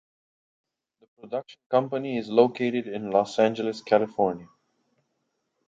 The 0.99 1.05
production 1.21 1.59
company 1.69 2.17
is 2.17 2.27
located 2.27 2.87
in 2.87 3.11
Los 3.11 3.37
Angeles, 3.37 3.83
California. 3.83 4.47